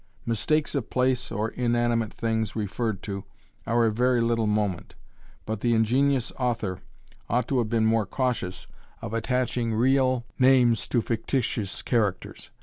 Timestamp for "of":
0.73-0.89, 3.85-3.95, 9.03-9.13